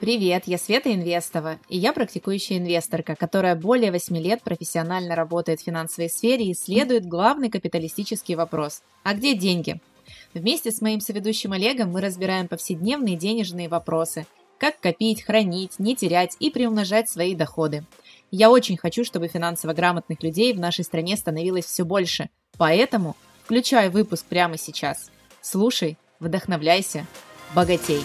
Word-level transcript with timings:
Привет, 0.00 0.44
я 0.46 0.58
Света 0.58 0.92
Инвестова, 0.92 1.58
и 1.68 1.78
я 1.78 1.92
практикующая 1.92 2.58
инвесторка, 2.58 3.14
которая 3.14 3.54
более 3.54 3.92
8 3.92 4.16
лет 4.18 4.42
профессионально 4.42 5.14
работает 5.14 5.60
в 5.60 5.64
финансовой 5.64 6.10
сфере 6.10 6.46
и 6.46 6.52
исследует 6.52 7.06
главный 7.06 7.50
капиталистический 7.50 8.34
вопрос– 8.34 8.82
а 9.04 9.14
где 9.14 9.34
деньги? 9.34 9.80
Вместе 10.34 10.70
с 10.70 10.80
моим 10.80 11.00
соведущим 11.00 11.52
Олегом 11.52 11.90
мы 11.90 12.00
разбираем 12.00 12.48
повседневные 12.48 13.16
денежные 13.16 13.68
вопросы– 13.68 14.26
как 14.62 14.78
копить, 14.78 15.24
хранить, 15.24 15.80
не 15.80 15.96
терять 15.96 16.36
и 16.38 16.48
приумножать 16.48 17.08
свои 17.08 17.34
доходы. 17.34 17.84
Я 18.30 18.48
очень 18.48 18.76
хочу, 18.76 19.04
чтобы 19.04 19.26
финансово 19.26 19.72
грамотных 19.72 20.22
людей 20.22 20.52
в 20.52 20.60
нашей 20.60 20.84
стране 20.84 21.16
становилось 21.16 21.64
все 21.64 21.84
больше, 21.84 22.30
поэтому 22.58 23.16
включай 23.42 23.88
выпуск 23.88 24.24
прямо 24.26 24.56
сейчас. 24.56 25.10
Слушай, 25.40 25.98
вдохновляйся, 26.20 27.08
богатей! 27.54 28.04